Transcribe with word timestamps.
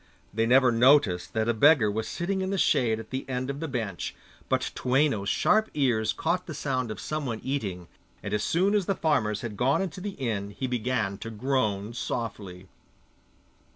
They 0.33 0.47
never 0.47 0.71
noticed 0.71 1.33
that 1.33 1.47
a 1.47 1.53
beggar 1.53 1.91
was 1.91 2.07
sitting 2.07 2.41
in 2.41 2.49
the 2.49 2.57
shade 2.57 2.99
at 2.99 3.11
the 3.11 3.23
end 3.29 3.51
of 3.51 3.59
the 3.59 3.67
bench, 3.67 4.15
but 4.49 4.71
Toueno's 4.73 5.29
sharp 5.29 5.69
ears 5.75 6.11
caught 6.11 6.47
the 6.47 6.55
sound 6.55 6.89
of 6.89 6.99
someone 6.99 7.39
eating, 7.43 7.87
and 8.23 8.33
as 8.33 8.43
soon 8.43 8.73
as 8.73 8.87
the 8.87 8.95
farmers 8.95 9.41
had 9.41 9.55
gone 9.55 9.79
into 9.83 10.01
the 10.01 10.17
inn 10.17 10.55
he 10.57 10.65
began 10.65 11.19
to 11.19 11.29
groan 11.29 11.93
softly. 11.93 12.67